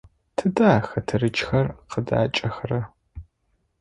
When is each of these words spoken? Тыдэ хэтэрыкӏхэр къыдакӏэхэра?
Тыдэ 0.37 0.71
хэтэрыкӏхэр 0.89 1.67
къыдакӏэхэра? 1.89 2.81